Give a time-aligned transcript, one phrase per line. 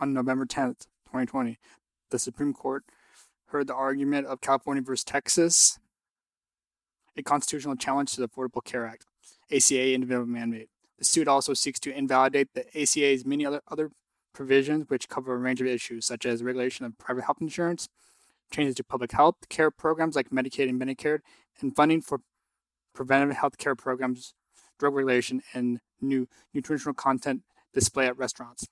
[0.00, 1.58] on November 10th, 2020,
[2.10, 2.84] the Supreme Court
[3.46, 5.78] heard the argument of California versus Texas,
[7.16, 9.04] a constitutional challenge to the Affordable Care Act,
[9.52, 10.68] ACA individual mandate.
[10.98, 13.90] The suit also seeks to invalidate the ACA's many other, other
[14.32, 17.88] provisions which cover a range of issues, such as regulation of private health insurance,
[18.50, 21.20] changes to public health care programs like Medicaid and Medicare,
[21.60, 22.20] and funding for
[22.94, 24.34] preventive health care programs,
[24.78, 27.42] drug regulation, and new nutritional content
[27.74, 28.66] display at restaurants.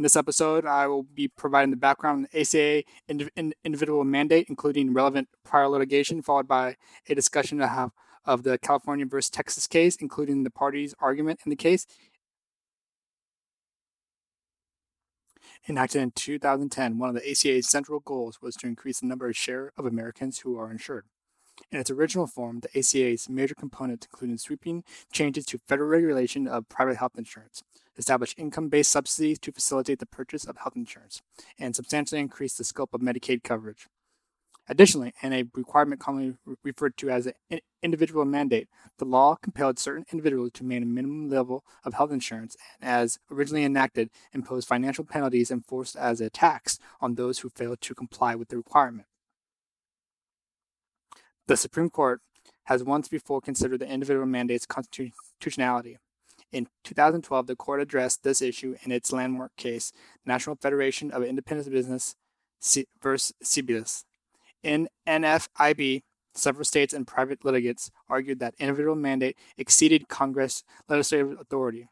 [0.00, 2.84] In this episode, I will be providing the background on the ACA
[3.62, 7.90] individual mandate, including relevant prior litigation, followed by a discussion of,
[8.24, 11.86] of the California versus Texas case, including the parties' argument in the case.
[15.68, 19.36] Enacted in 2010, one of the ACA's central goals was to increase the number of
[19.36, 21.04] share of Americans who are insured.
[21.70, 26.70] In its original form, the ACA's major components included sweeping changes to federal regulation of
[26.70, 27.62] private health insurance,
[28.00, 31.22] establish income-based subsidies to facilitate the purchase of health insurance,
[31.58, 33.86] and substantially increase the scope of Medicaid coverage.
[34.68, 40.04] Additionally, and a requirement commonly referred to as an individual mandate, the law compelled certain
[40.12, 45.04] individuals to maintain a minimum level of health insurance and, as originally enacted, imposed financial
[45.04, 49.06] penalties enforced as a tax on those who failed to comply with the requirement.
[51.48, 52.20] The Supreme Court
[52.64, 55.98] has once before considered the individual mandate's constitutionality.
[56.52, 59.92] In 2012, the court addressed this issue in its landmark case,
[60.26, 62.16] National Federation of Independent Business
[63.00, 64.04] versus Sebelius.
[64.62, 66.02] In NFIB,
[66.34, 71.88] several states and private litigants argued that individual mandate exceeded Congress legislative authority.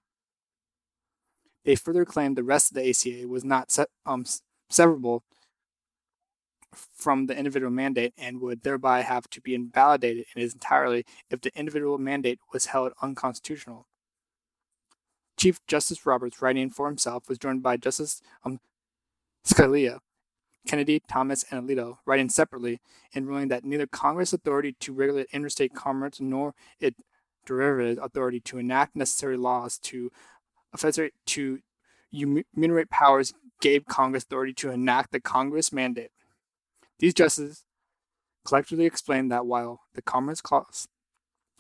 [1.64, 4.24] They further claimed the rest of the ACA was not se- um,
[4.70, 5.20] severable
[6.72, 11.98] from the individual mandate and would thereby have to be invalidated entirety if the individual
[11.98, 13.87] mandate was held unconstitutional.
[15.38, 18.60] Chief Justice Roberts, writing for himself, was joined by Justice um,
[19.46, 20.00] Scalia,
[20.66, 22.80] Kennedy, Thomas, and Alito, writing separately
[23.12, 27.00] in ruling that neither Congress' authority to regulate interstate commerce nor its
[27.46, 30.10] derivative authority to enact necessary laws to
[31.26, 31.58] to
[32.12, 36.10] enumerate powers gave Congress authority to enact the Congress mandate.
[36.98, 37.64] These justices
[38.44, 40.88] collectively explained that while the Commerce Clause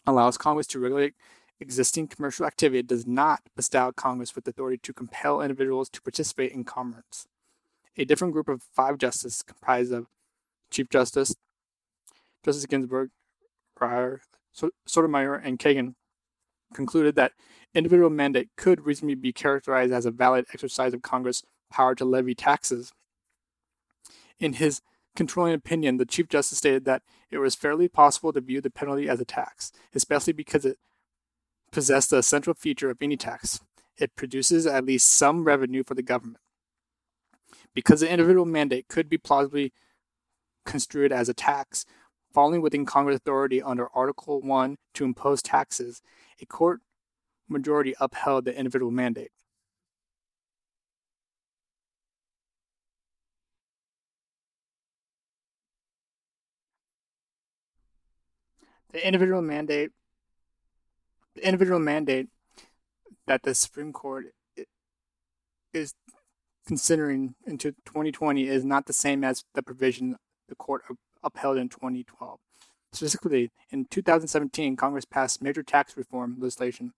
[0.06, 1.14] allows Congress to regulate
[1.60, 6.64] existing commercial activity, does not bestow Congress with authority to compel individuals to participate in
[6.64, 7.26] commerce.
[7.96, 10.06] A different group of five justices, comprised of
[10.70, 11.34] Chief Justice,
[12.44, 13.10] Justice Ginsburg,
[13.78, 14.20] Breyer,
[14.86, 15.94] Sotomayor, and Kagan,
[16.72, 17.32] concluded that
[17.74, 22.34] individual mandate could reasonably be characterized as a valid exercise of Congress' power to levy
[22.34, 22.92] taxes.
[24.38, 24.80] In his
[25.16, 29.08] controlling opinion, the Chief Justice stated that it was fairly possible to view the penalty
[29.08, 30.78] as a tax, especially because it
[31.70, 33.60] possessed the essential feature of any tax.
[33.96, 36.38] It produces at least some revenue for the government.
[37.74, 39.72] Because the individual mandate could be plausibly
[40.64, 41.84] construed as a tax,
[42.32, 46.02] falling within Congress authority under Article 1 to impose taxes,
[46.40, 46.80] a court
[47.48, 49.30] majority upheld the individual mandate.
[58.92, 59.90] the individual mandate
[61.38, 62.28] the individual mandate
[63.26, 64.26] that the Supreme Court
[65.72, 65.94] is
[66.66, 70.16] considering into 2020 is not the same as the provision
[70.48, 70.82] the court
[71.22, 72.40] upheld in 2012.
[72.92, 76.92] Specifically, in 2017, Congress passed major tax reform legislation,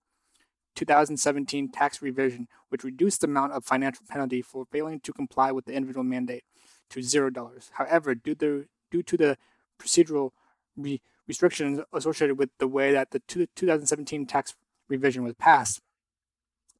[0.75, 5.65] 2017 tax revision, which reduced the amount of financial penalty for failing to comply with
[5.65, 6.43] the individual mandate
[6.89, 7.69] to zero dollars.
[7.73, 9.37] However, due to, due to the
[9.79, 10.31] procedural
[10.75, 14.55] re- restrictions associated with the way that the 2017 tax
[14.89, 15.81] revision was passed.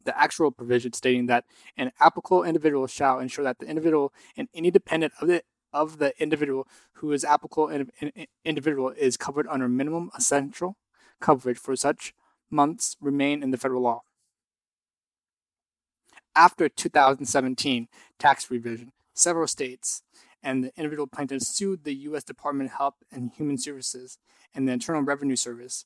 [0.03, 1.45] The actual provision stating that
[1.77, 5.43] an applicable individual shall ensure that the individual and any dependent of the
[5.73, 10.75] of the individual who is applicable in, in, individual is covered under minimum essential
[11.21, 12.13] coverage for such
[12.49, 14.01] months remain in the federal law.
[16.35, 17.87] After 2017
[18.19, 20.03] tax revision, several states
[20.43, 22.23] and the individual plaintiffs sued the U.S.
[22.23, 24.17] Department of Health and Human Services
[24.53, 25.85] and the Internal Revenue Service,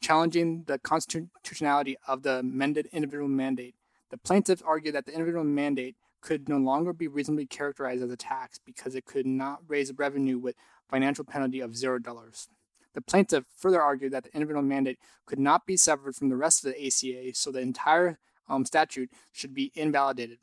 [0.00, 3.74] challenging the constitutionality of the amended individual mandate.
[4.10, 8.16] The plaintiffs argued that the individual mandate could no longer be reasonably characterized as a
[8.16, 10.54] tax because it could not raise revenue with
[10.88, 12.48] financial penalty of zero dollars.
[12.94, 16.64] The plaintiff further argued that the individual mandate could not be severed from the rest
[16.64, 18.18] of the ACA, so the entire
[18.48, 20.38] um, statute should be invalidated.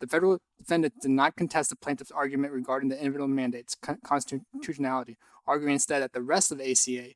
[0.00, 5.16] The federal defendants did not contest the plaintiff's argument regarding the individual mandate's constitutionality,
[5.46, 7.14] arguing instead that the rest of ACA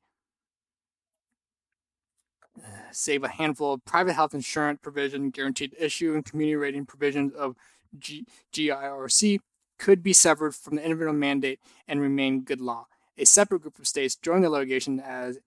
[2.90, 7.56] save a handful of private health insurance provision, guaranteed issue, and community rating provisions of
[7.98, 9.40] G- GIRC
[9.78, 12.86] could be severed from the individual mandate and remain good law.
[13.16, 15.38] A separate group of states joined the litigation as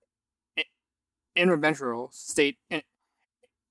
[1.38, 2.58] interventional state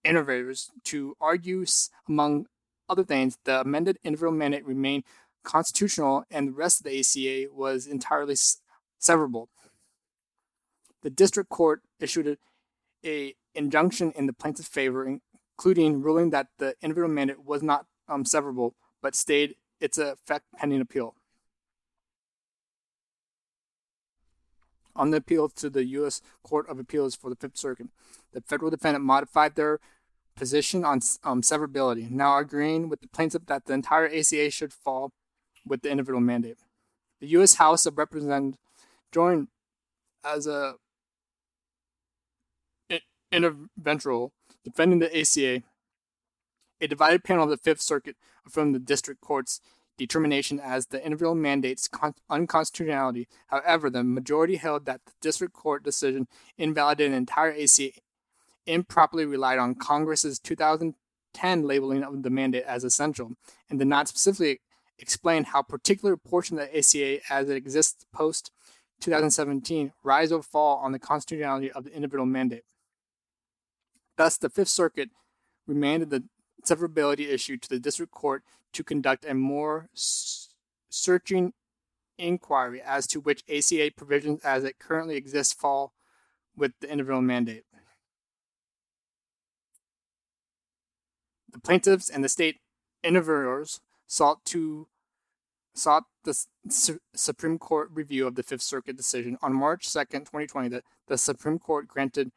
[0.05, 1.65] innovators to argue,
[2.08, 2.47] among
[2.93, 5.05] other things, the amended individual mandate remained
[5.43, 8.35] constitutional and the rest of the ACA was entirely
[9.00, 9.49] severable.
[11.03, 12.39] The district court issued
[13.05, 15.06] a, injunction in the plaintiff's favor,
[15.59, 18.73] including ruling that the individual mandate was not um, severable,
[19.03, 21.15] but stayed its effect pending appeal.
[24.94, 26.21] On the appeal to the U.S.
[26.43, 27.89] Court of Appeals for the Fifth Circuit,
[28.33, 29.81] the federal defendant modified their
[30.34, 35.12] position on um, severability, now agreeing with the plaintiff that the entire ACA should fall
[35.67, 36.58] with the individual mandate.
[37.20, 37.55] The U.S.
[37.55, 38.58] House of Representatives
[39.12, 39.49] joined
[40.25, 40.75] as a
[43.32, 44.31] interventional
[44.64, 45.62] defending the ACA.
[46.81, 49.61] A divided panel of the Fifth Circuit affirmed the district court's
[49.96, 51.88] determination as the individual mandate's
[52.29, 53.29] unconstitutionality.
[53.46, 56.26] However, the majority held that the district court decision
[56.58, 57.93] invalidated the entire ACA,
[58.67, 63.32] improperly relied on Congress's 2010 labeling of the mandate as essential,
[63.69, 64.61] and did not specifically
[64.99, 68.50] explain how particular portion of the ACA as it exists post
[69.00, 72.62] 2017 rise or fall on the constitutionality of the individual mandate.
[74.17, 75.11] Thus, the Fifth Circuit
[75.67, 76.25] remanded the
[76.65, 81.53] severability issue to the district court to conduct a more searching
[82.19, 85.93] inquiry as to which ACA provisions as it currently exists fall
[86.56, 87.65] with the individual mandate.
[91.52, 92.60] The plaintiffs and the state
[93.02, 94.88] intervenors sought to
[95.75, 96.34] sought the
[96.69, 100.69] Su- Supreme Court review of the Fifth Circuit decision on March 2nd, 2020.
[100.69, 102.31] That the Supreme Court granted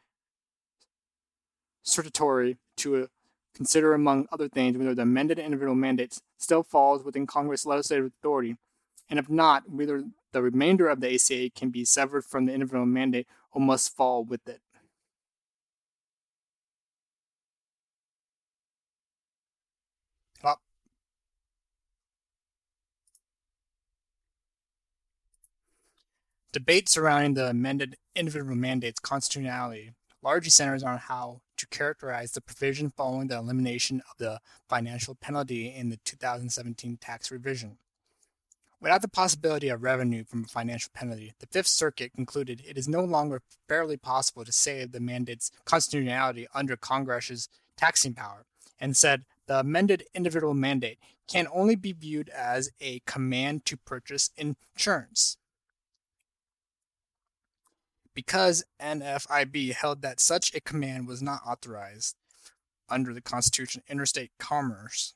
[1.83, 3.07] certiorari to a
[3.53, 8.57] consider, among other things, whether the amended individual mandate still falls within Congress legislative authority,
[9.09, 10.03] and if not, whether
[10.33, 14.23] the remainder of the ACA can be severed from the individual mandate or must fall
[14.25, 14.59] with it.
[26.55, 29.91] Debate surrounding the amended individual mandate's constitutionality
[30.23, 35.67] largely centers on how to characterize the provision following the elimination of the financial penalty
[35.67, 37.77] in the 2017 tax revision.
[38.79, 42.87] Without the possibility of revenue from a financial penalty, the Fifth Circuit concluded it is
[42.87, 48.45] no longer fairly possible to save the mandate's constitutionality under Congress's taxing power,
[48.79, 54.29] and said the amended individual mandate can only be viewed as a command to purchase
[54.37, 55.35] insurance
[58.15, 62.15] because NFIB held that such a command was not authorized
[62.89, 65.13] under the Constitution, interstate commerce,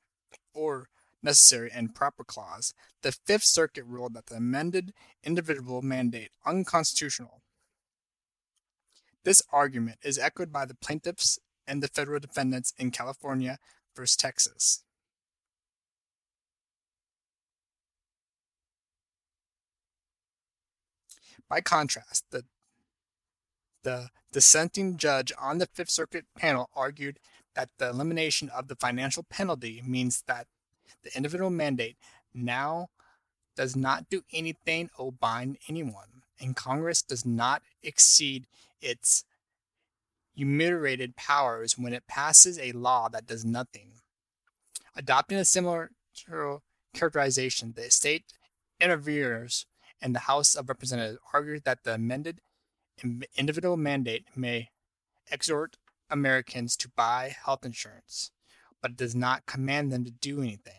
[0.53, 0.89] or
[1.23, 4.93] necessary and proper clause, the Fifth Circuit ruled that the amended
[5.23, 7.41] individual mandate unconstitutional.
[9.23, 13.59] This argument is echoed by the plaintiffs and the federal defendants in California
[13.95, 14.83] versus Texas.
[21.49, 22.45] By contrast, the
[23.83, 27.19] the dissenting judge on the Fifth Circuit panel argued
[27.55, 30.47] that the elimination of the financial penalty means that
[31.03, 31.97] the individual mandate
[32.33, 32.89] now
[33.55, 38.45] does not do anything or bind anyone, and Congress does not exceed
[38.81, 39.23] its
[40.35, 43.91] enumerated powers when it passes a law that does nothing.
[44.95, 45.91] Adopting a similar
[46.93, 48.25] characterization, the state
[48.81, 49.65] interveners
[50.01, 52.39] and the House of Representatives argued that the amended
[53.37, 54.69] individual mandate may
[55.31, 55.77] exhort
[56.09, 58.31] Americans to buy health insurance,
[58.81, 60.73] but it does not command them to do anything.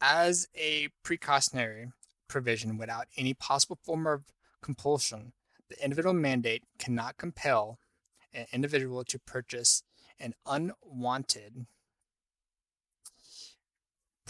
[0.00, 1.92] As a precautionary
[2.26, 4.24] provision without any possible form of
[4.60, 5.32] compulsion,
[5.68, 7.78] the individual mandate cannot compel
[8.34, 9.84] an individual to purchase
[10.18, 11.66] an unwanted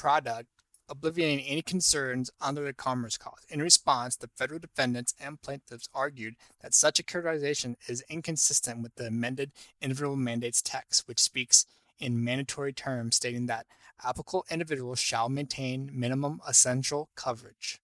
[0.03, 0.49] product
[0.89, 3.47] obliviating any concerns under the Commerce Clause.
[3.49, 8.93] In response, the federal defendants and plaintiffs argued that such a characterization is inconsistent with
[8.97, 11.67] the amended individual mandates text, which speaks
[12.01, 13.67] in mandatory terms, stating that
[14.05, 17.79] applicable individuals shall maintain minimum essential coverage.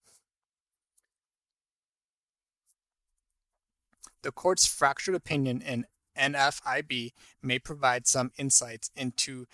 [4.23, 5.85] The court's fractured opinion in
[6.17, 9.45] NFIB may provide some insights into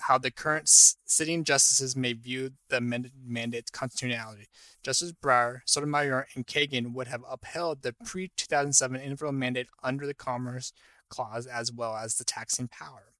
[0.00, 4.46] how the current sitting justices may view the amended mandate's constitutionality.
[4.82, 10.14] Justice Breyer, Sotomayor, and Kagan would have upheld the pre 2007 individual mandate under the
[10.14, 10.72] Commerce
[11.08, 13.12] Clause as well as the taxing power,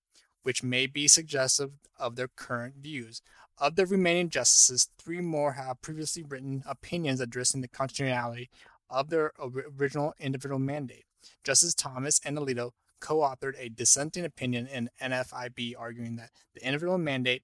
[0.42, 3.22] which may be suggestive of their current views.
[3.58, 8.50] Of the remaining justices, three more have previously written opinions addressing the constitutionality
[8.90, 9.32] of their
[9.78, 11.04] original individual mandate.
[11.42, 16.98] Justice Thomas and Alito co authored a dissenting opinion in NFIB arguing that the individual
[16.98, 17.42] mandate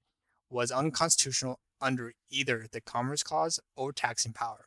[0.50, 4.66] was unconstitutional under either the Commerce Clause or taxing power.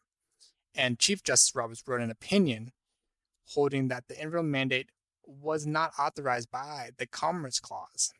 [0.73, 2.71] And Chief Justice Roberts wrote an opinion
[3.53, 4.89] holding that the individual mandate
[5.23, 8.11] was not authorized by the Commerce Clause.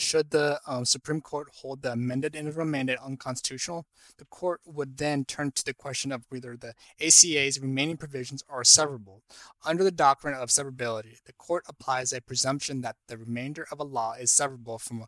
[0.00, 3.84] Should the um, Supreme Court hold the amended individual mandate unconstitutional,
[4.16, 8.62] the court would then turn to the question of whether the ACA's remaining provisions are
[8.62, 9.20] severable.
[9.62, 13.84] Under the doctrine of severability, the court applies a presumption that the remainder of a
[13.84, 15.06] law is severable from an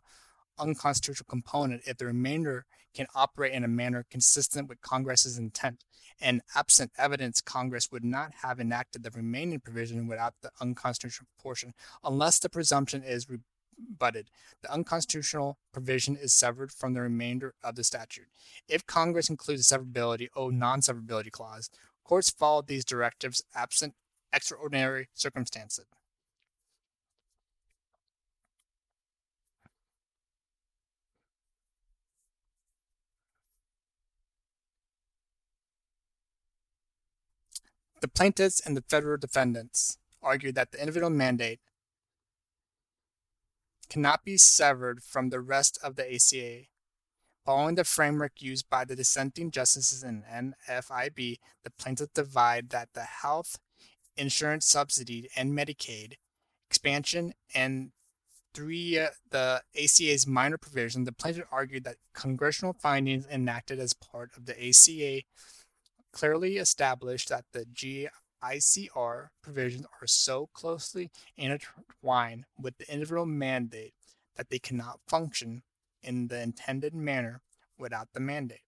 [0.59, 5.83] unconstitutional component if the remainder can operate in a manner consistent with Congress's intent.
[6.21, 11.73] And absent evidence, Congress would not have enacted the remaining provision without the unconstitutional portion,
[12.03, 13.39] unless the presumption is re-
[13.77, 14.29] butted.
[14.61, 18.27] The unconstitutional provision is severed from the remainder of the statute.
[18.67, 21.69] If Congress includes a severability oh, or non severability clause,
[22.03, 23.93] courts follow these directives absent
[24.31, 25.85] extraordinary circumstances.
[38.01, 41.61] The plaintiffs and the federal defendants argue that the individual mandate
[43.93, 46.63] cannot be severed from the rest of the ACA.
[47.45, 53.01] Following the framework used by the dissenting justices in NFIB, the plaintiffs divide that the
[53.01, 53.59] health
[54.17, 56.13] insurance subsidy and Medicaid
[56.69, 57.91] expansion and
[58.55, 64.31] three uh, the ACA's minor provision, the plaintiff argued that congressional findings enacted as part
[64.35, 65.21] of the ACA
[66.11, 67.65] clearly established that the
[68.43, 73.93] ICR provisions are so closely intertwined with the individual mandate
[74.35, 75.63] that they cannot function
[76.01, 77.41] in the intended manner
[77.77, 78.61] without the mandate.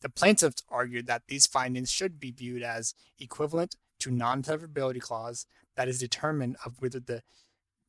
[0.00, 5.88] The plaintiffs argued that these findings should be viewed as equivalent to non-severability clause that
[5.88, 7.22] is determined of whether the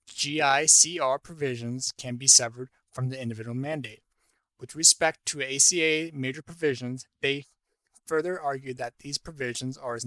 [0.10, 4.02] GICR provisions can be severed from the individual mandate.
[4.60, 7.46] With respect to ACA major provisions, they
[8.06, 9.98] further argued that these provisions are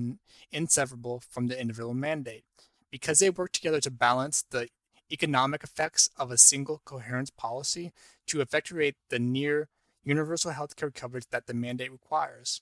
[0.51, 2.45] inseparable from the individual mandate
[2.91, 4.69] because they work together to balance the
[5.11, 7.93] economic effects of a single coherence policy
[8.27, 9.69] to effectuate the near
[10.05, 12.61] universal healthcare coverage that the mandate requires.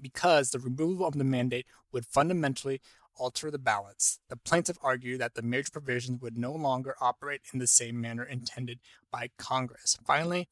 [0.00, 2.80] Because the removal of the mandate would fundamentally
[3.16, 7.58] alter the balance, the plaintiff argued that the major provisions would no longer operate in
[7.58, 8.78] the same manner intended
[9.10, 9.98] by Congress.
[10.06, 10.48] Finally,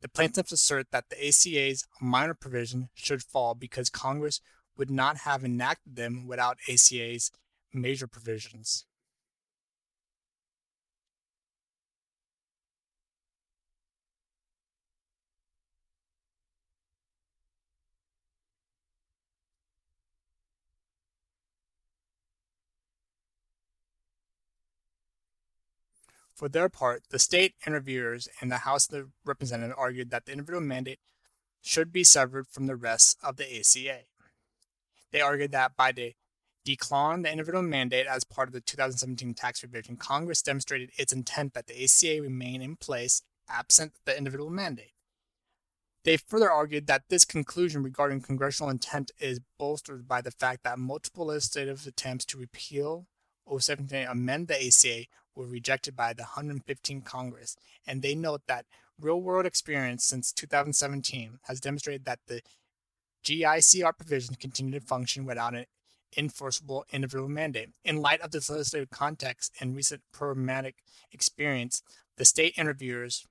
[0.00, 4.40] the plaintiffs assert that the ACA's minor provision should fall because Congress
[4.76, 7.30] would not have enacted them without ACA's
[7.72, 8.86] major provisions.
[26.40, 30.62] For their part, the state intervenors and the House of Representatives argued that the individual
[30.62, 30.98] mandate
[31.60, 34.04] should be severed from the rest of the ACA.
[35.12, 36.16] They argued that by de-
[36.64, 41.66] the individual mandate as part of the 2017 tax revision, Congress demonstrated its intent that
[41.66, 44.94] the ACA remain in place absent the individual mandate.
[46.04, 50.78] They further argued that this conclusion regarding congressional intent is bolstered by the fact that
[50.78, 53.08] multiple legislative attempts to repeal
[53.44, 57.56] or 17 amend the ACA were rejected by the 115th Congress,
[57.86, 58.66] and they note that
[59.00, 62.42] real world experience since 2017 has demonstrated that the
[63.24, 65.66] GICR provisions continue to function without an
[66.16, 67.70] enforceable individual mandate.
[67.84, 70.74] In light of this legislative context and recent programmatic
[71.12, 71.82] experience,
[72.16, 73.26] the state intervenors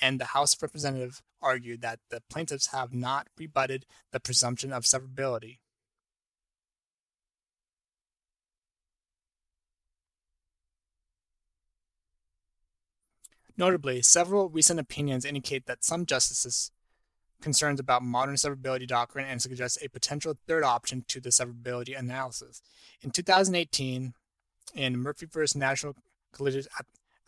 [0.00, 4.84] and the House of Representatives argued that the plaintiffs have not rebutted the presumption of
[4.84, 5.58] severability.
[13.56, 16.70] Notably, several recent opinions indicate that some justices
[17.40, 22.62] concerns about modern severability doctrine and suggest a potential third option to the severability analysis.
[23.02, 24.14] In 2018,
[24.74, 25.40] in Murphy v.
[25.56, 25.96] National
[26.32, 26.68] Collegiate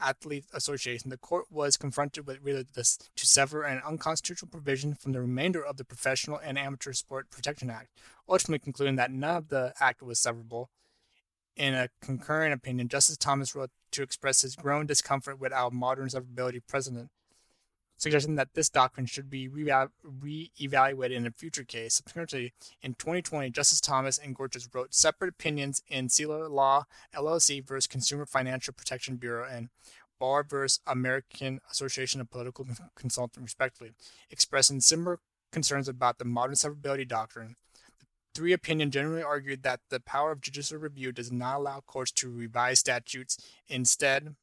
[0.01, 5.13] Athlete Association, the court was confronted with whether this to sever an unconstitutional provision from
[5.13, 7.89] the remainder of the Professional and Amateur Sport Protection Act,
[8.29, 10.67] ultimately concluding that none of the act was severable.
[11.57, 16.09] In a concurring opinion, Justice Thomas wrote to express his growing discomfort with our modern
[16.09, 17.11] severability precedent
[17.97, 21.95] suggesting that this doctrine should be re-evaluated in a future case.
[21.95, 26.85] Subsequently, in 2020, Justice Thomas and Gorsuch wrote separate opinions in Seila Law
[27.15, 29.69] LLC versus Consumer Financial Protection Bureau and
[30.19, 33.93] Barr versus American Association of Political Consultants, respectively,
[34.31, 35.19] expressing similar
[35.51, 37.57] concerns about the modern severability doctrine.
[38.35, 42.31] Three opinions generally argued that the power of judicial review does not allow courts to
[42.31, 43.39] revise statutes.
[43.69, 44.35] Instead,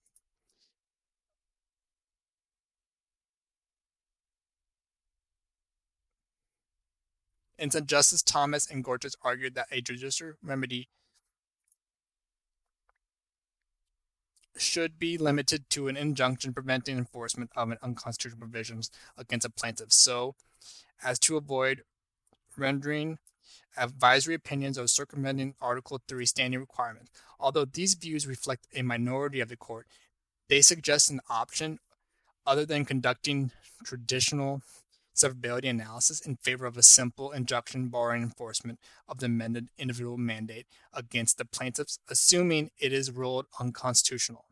[7.60, 10.90] Instead, Justice Thomas and Gorsuch argued that a judicial remedy
[14.58, 19.94] should be limited to an injunction preventing enforcement of an unconstitutional provisions against a plaintiff,
[19.94, 20.34] so
[21.04, 21.84] as to avoid
[22.58, 23.20] rendering
[23.78, 27.12] advisory opinions or circumventing Article 3 standing requirements.
[27.40, 29.88] Although these views reflect a minority of the court,
[30.50, 31.80] they suggest an option
[32.46, 33.52] other than conducting
[33.84, 34.62] traditional
[35.16, 40.68] severability analysis in favor of a simple injunction barring enforcement of the amended individual mandate
[40.94, 44.46] against the plaintiffs, assuming it is ruled unconstitutional.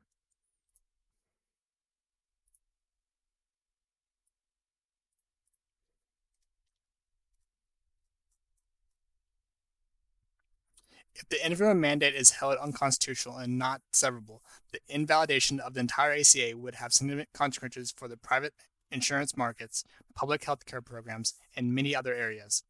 [11.20, 14.40] If the individual mandate is held unconstitutional and not severable,
[14.72, 18.54] the invalidation of the entire ACA would have significant consequences for the private
[18.90, 19.84] insurance markets,
[20.16, 22.64] public health care programs, and many other areas.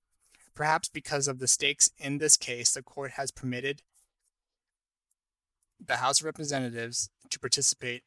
[0.55, 3.83] Perhaps because of the stakes in this case, the court has permitted
[5.79, 8.01] the House of Representatives to participate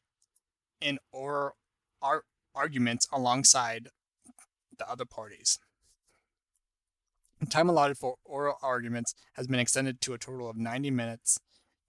[0.81, 1.53] in ar-
[2.53, 3.87] arguments alongside
[4.77, 5.57] the other parties.
[7.49, 11.39] Time allotted for oral arguments has been extended to a total of 90 minutes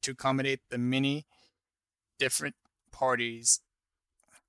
[0.03, 1.25] to accommodate the many
[2.19, 2.55] different
[2.93, 3.61] parties,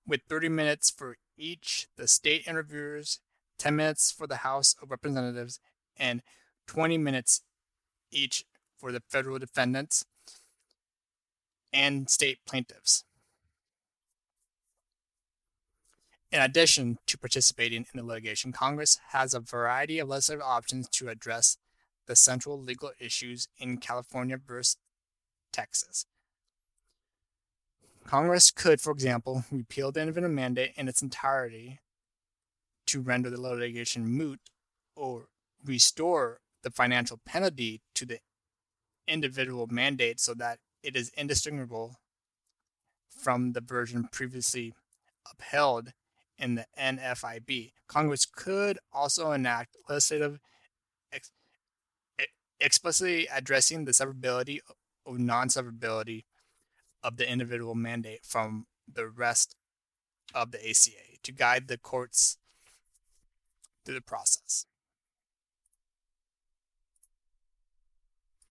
[0.06, 3.20] with 30 minutes for each the state intervenors,
[3.58, 5.60] 10 minutes for the House of Representatives,
[5.98, 6.22] and
[6.68, 7.42] 20 minutes
[8.12, 8.44] each
[8.78, 10.06] for the federal defendants
[11.72, 13.05] and state plaintiffs.
[16.32, 21.10] In addition to participating in the litigation, Congress has a variety of legislative options to
[21.10, 21.58] address
[22.08, 24.78] the central legal issues in California versus
[25.52, 26.06] Texas.
[28.06, 31.80] Congress could, for example, repeal the individual mandate in its entirety
[32.86, 34.40] to render the litigation moot
[34.96, 35.28] or
[35.66, 38.20] restore the financial penalty to the
[39.08, 41.96] individual mandate so that it is indistinguishable
[43.10, 44.74] from the version previously
[45.32, 45.94] upheld
[46.38, 47.74] in the NFIB.
[47.88, 50.40] Congress could also enact legislative
[51.12, 51.32] ex-
[52.60, 54.60] explicitly addressing the severability
[55.06, 56.24] or non-severability
[57.04, 59.56] of the individual mandate from the rest
[60.34, 62.38] of the ACA to guide the courts
[63.86, 64.66] through the process.